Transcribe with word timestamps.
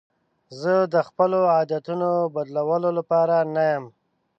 زه 0.61 0.73
د 0.93 0.95
خپلو 1.07 1.39
عادتونو 1.55 2.09
بدلولو 2.35 2.89
لپاره 2.99 3.35
نه 3.55 3.63
یم. 3.71 3.85